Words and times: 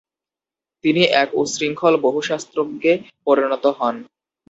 তিনি 0.83 1.01
এক 1.21 1.29
উচ্ছৃঙ্খল 1.33 1.93
বহুশাস্ত্রজ্ঞে 2.05 2.93
পরিণত 3.25 3.63
হন। 3.77 3.95